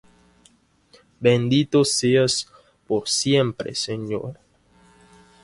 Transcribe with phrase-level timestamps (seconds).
[1.19, 2.49] Bendito seas
[2.87, 4.39] por siempre, Señor.